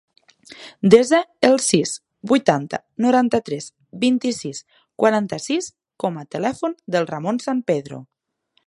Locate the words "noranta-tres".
3.05-3.69